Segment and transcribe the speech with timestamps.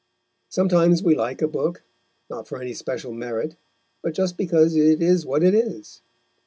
[0.49, 1.83] Sometimes we like a book,
[2.27, 3.55] not for any special merit,
[4.01, 6.01] but just because it is what it is.